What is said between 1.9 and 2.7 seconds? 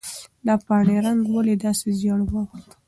ژېړ واوښت؟